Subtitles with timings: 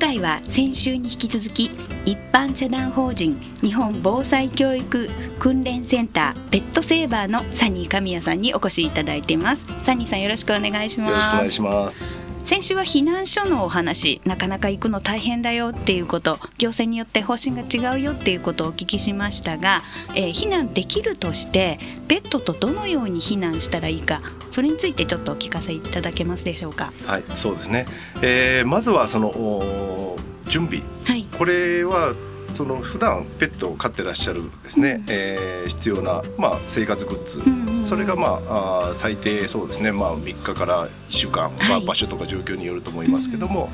[0.00, 1.72] 今回は先週に引き続き
[2.08, 9.66] 一般社団法人日本防災教育訓練センターペットセーバーのサニー神谷さんにお越しいただいています。
[9.84, 11.10] サニーさんよろしくお願いします。
[11.10, 12.24] よろしくお願いします。
[12.46, 19.82] 先週は避難所のお話なかなか行くの大変だよっていうこと行政によって方針が違うよっていうことをお聞きしましたが、
[20.14, 26.90] えー、避難できるとしてペットとどのように避難したらいいかそれについてちょっとお聞かせいただけますでしょうか？
[27.04, 27.84] はいそうですね、
[28.22, 30.16] えー、まずはその
[30.48, 32.14] 準備、はい、これは
[32.52, 43.70] その普段ペットを飼ってらっしゃるですね、うん、えー、必要な、まあ、生活グッズ、うんうんうん、それが、まあ、あ最低そうですね、まあ、3日から1週間、まあ、場所とか状況によると思いますけども、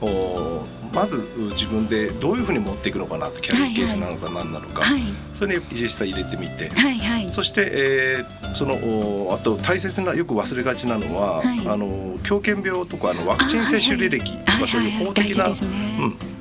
[0.00, 5.00] うん、おまず自分でどういうふうに持っていくのかなとキャリーケースなのか何なのか、はい。
[5.00, 15.54] はい、それに実際入れてみて、はいはい、そして、えー、そのあと大切なよく忘れがちなのは、はい、あの狂犬病とかあのワクチン接種履歴とかそういう法的な、うん、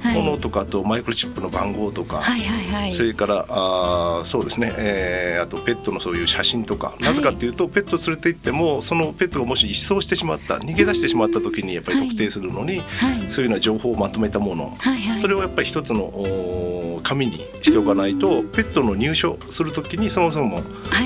[0.03, 12.81] ものとかとマイクロチップの番号とか、はいはいはい、それからあそうですね、えー、あとペットのそういう写真とか、なぜかというとペット連れて行ってもそのペットがもし一掃してしまった逃げ出してしまった時にやっぱり特定するのに、
[13.30, 20.62] そういうような情報をまとめたもの、はいはい、それをやっぱり一つの紙にしておかないと、ペットの入所する時にそもそも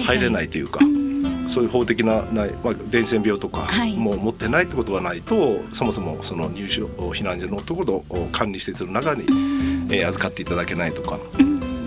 [0.06, 0.79] 入れないというか。
[1.47, 2.24] はいはいそういう法的な
[2.63, 9.24] まあ、伝染病とかも持ってないってことがないと、そもそもその入所避難所のところ管理施設の中に、
[9.90, 11.19] えー、預かっていただけないとか、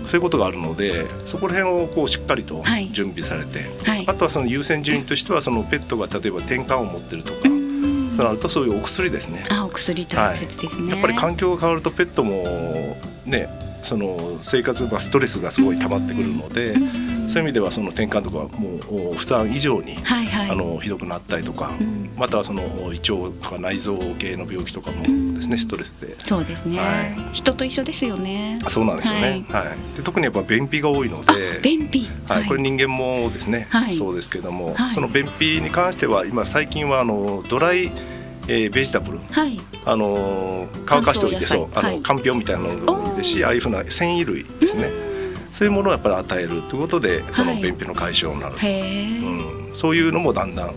[0.05, 7.49] そういうことがあるのでそこら辺をこうしっかりと準備されて、はい、あとはその優先順位としてはそのペットが例えば転換を持ってるとか。
[8.17, 9.45] となるとそういうお薬ですね。
[9.49, 12.43] あお薬大切ですね、はい、やっぱり環境が変わるとペットも
[13.25, 13.47] ね
[13.81, 16.75] その生活がストレスがすごい溜まってくるので、
[17.31, 18.75] そういう意味ではその転換とかも
[19.11, 22.61] う負担以上に、はいはい、あのひどくなったりとか、うん、またはその
[22.91, 25.05] 胃腸とか内臓系の病気とかもで
[25.41, 26.17] すね、うん、ストレスで。
[26.25, 28.59] そうですね、はい、人と一緒ですよね。
[28.67, 31.59] そうなんですよね、はい、はい、で特にやっぱ便秘が多いので。
[31.63, 37.91] 便秘、はい、これ人間もですね、そうですけども、その便秘に関しては今最近はあのドライ
[38.47, 44.89] えー、ベジタブル、はい、あの乾かしておいてそうあの、かんぴょうみたいなのもいいですしああいうふうな繊維類ですね、
[45.51, 50.73] そういうものをやっぱり与えるということでその便秘の解消になる、はい、うん、そういうのもだんだん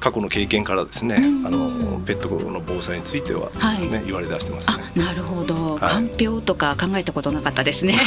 [0.00, 4.92] 過去の経験からですね、あのペットの防災については、ね、はい、言われ出してますね。
[4.96, 7.98] なるほど、かんぴょうとか考えたことなかったですね。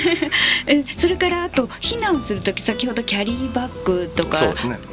[0.66, 4.40] えそれからあと避難する時先ほどキャリーバッグとか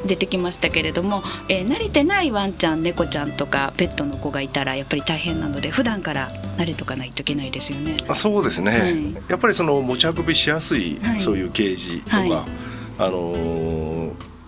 [0.05, 7.97] 出てきましたけれども、ねえー、慣れてないワンちゃん猫ちゃんとかペットの子がいたらやっぱり大変なので普段から慣れとかないといけないですよね。
[8.07, 12.31] あそうですね、はい、やっぱりその持ち運びしやすい、そういうケージとか、はい、
[12.99, 14.03] あのー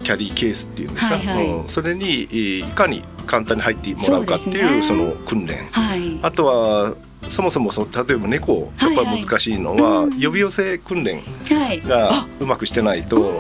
[0.06, 1.48] キャリーケースっていうんですか、はいはい。
[1.48, 2.24] うん、それに
[2.60, 6.96] いかに簡単に入ってもらうかっていうその訓練、はい、あとは
[7.28, 11.22] そもそもそ例えば猫やっぱり難しいのは、呼び寄せ訓練
[11.88, 13.40] がうまくしてないと、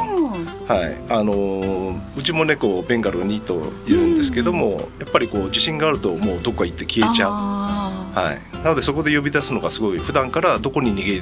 [0.67, 1.13] はい。
[1.13, 7.31] あのうちも猫ベンガル2頭いるんですけども、やっぱりこう地震があるともうどっか行って消えちゃう。
[7.31, 11.19] はい、なのでそこで呼び出すのがすごい普段からどこに逃げ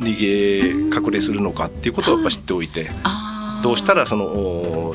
[0.00, 2.90] 逃げ隠れするのかっていうことをやっぱ知っておいて。
[3.62, 4.26] どうしたらその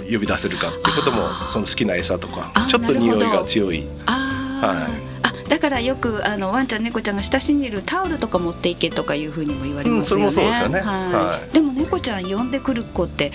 [0.10, 3.86] 呼び出せるかっていうこともその好きな餌とかちょっと匂いが強い。
[4.06, 5.11] はい
[5.52, 10.26] だからよくあのワンちゃん猫ちゃんが親しんでるタオルとか持っていけとかいうふうにも言われますよね。
[10.26, 10.80] うん、それもそうですよね。
[10.80, 11.14] はい。
[11.14, 13.34] はい、でも猫ちゃん呼んでくる子って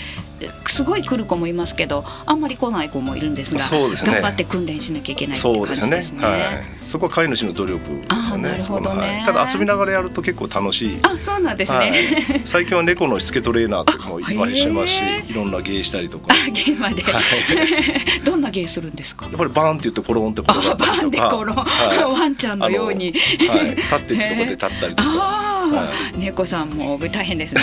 [0.66, 10.98] すごい来る子もいますけどあんまり来ない子もいるんですがそうです、ね、頑張って訓練しなきゃいけないそうですね、ね、はい、そこは飼い主の努力ですよねなるほどね、はい、ただ遊びながらやると結構楽しい。
[11.02, 16.26] あそうなんですね、はい、最近は猫のしつけトレーナーとかもいらっしゃいますしいろんな芸したりとか。
[16.30, 19.26] あ芸まで、はい、 どんな芸するんですか？
[19.26, 20.86] やっぱりバーンって言ってコロンって転がったりとか。
[20.86, 23.12] バーンで転、はい、ワンちゃんのように。
[23.48, 25.55] はい、立ってるところで立ったりとか
[26.16, 27.62] 猫さんも大変ですね。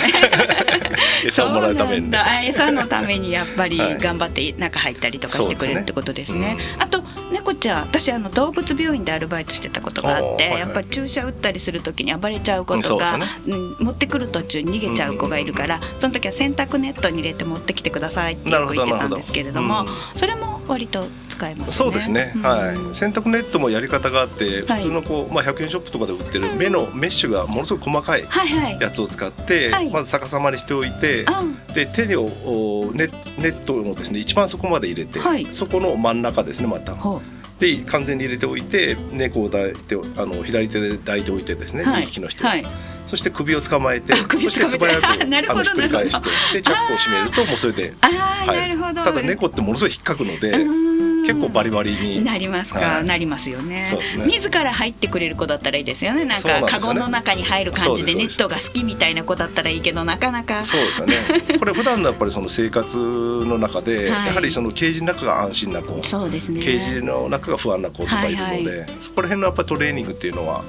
[1.24, 6.34] 餌をもらうために、ね、餌のためにやっぱり頑張って中入ったりとかしてくれるってことですね。
[6.34, 6.56] すね。
[6.78, 7.02] あと
[7.32, 22.76] 猫ちゃん私あの動物病院でアルバイトしてたことがあって、はいはい、やっぱり注射打ったりする時に暴れちゃう子とか、ね、うん、持ってくる途中に逃げちゃう子がいるから、その時は洗濯ネットに入れて持ってきてくださいってよく言ってたんですけれどもそれも割と使えます、ね、そうですね、うん、はい。
[22.94, 28.24] 洗濯ネットもやり方があって普通のこう、まあ、100円ショップとかで売ってる目のメッシュがものすごく細かい
[28.80, 29.84] やつを使って、はい。
[29.84, 31.24] はい、まず逆さまにしておいて、
[31.74, 32.28] で手を
[32.92, 33.06] ネ
[33.38, 36.96] ネットのですね一番そこまで入れて、はい、そこの真ん中ですねまた。
[37.58, 42.64] で完全に入れておいて猫を抱いてあの左手で抱いておいてですね、はい、2匹の人、はい、
[43.06, 45.04] そして首を捕まえてそして素早く
[45.50, 50.66] あのひっくり返してでチャックを閉めるともうそれで入るただ猫ってものすごい引っかくので。
[51.26, 52.24] 結構バリバリに。
[52.24, 56.24] なりますか、はい、なりますよね、ね、自ら入ってくれる子だったらいいですよね。
[56.24, 60.62] なんかカゴの中に入る感じでネットが好きみたいな子だったらいいけどなかなか。
[60.64, 61.14] そうですよね。
[61.58, 66.60] これ普段のやっぱりその生活の中で、はい、やはりそのケージの中が安心な子そうですね。
[66.60, 68.78] ケージの中が不安な子とかいるので、はい。
[68.80, 70.62] はい、そこら辺のやっぱりトレーニングっていうのは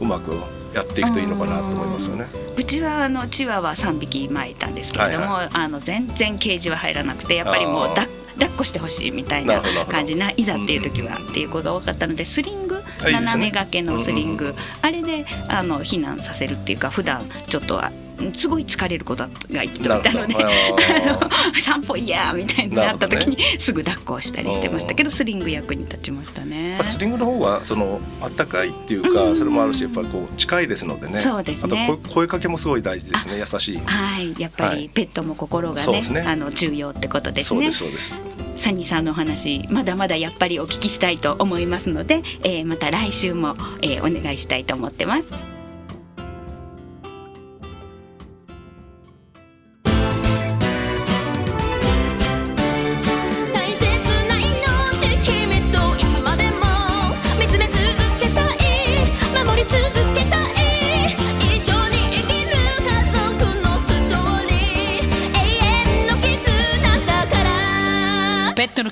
[0.00, 0.32] うまく
[0.74, 2.26] やっていくといいのかなと思いますよね。
[2.56, 8.08] うちはあのチワワ3匹巻いたんですけれども、はいはい、あの全然ケージは入らなくてやっぱりもう抱
[8.38, 14.54] 抱っこしてほしいみたいな感じないざっていう時はっていうことが多かったのでスリング斜め掛けのスリング。
[14.82, 17.92] あれであの避難させるっていうか普段ちょっとは
[18.34, 19.28] すごい疲れる子が
[19.62, 20.10] いたので
[21.60, 26.78] 散歩いやみたいになった時にすぐ抱っこしたりしてましたけどスリング役に立ちましたね。
[26.82, 31.18] スリングの方がその暖かいっていうかそれもあるしやっぱりこう近いですのでね。
[31.18, 31.86] そうですね。
[31.88, 33.78] あと声かけもすごい大事ですね優しい。
[33.84, 37.70] はいやっぱりペットも心がね,、あの重要ってことですね。
[37.72, 38.38] そうですそうです。
[38.56, 45.57] サニーさんのお話まだまだやっぱりお聞きしたいと思いますので、えー、また来週も、えー、お願いしたいと思ってます。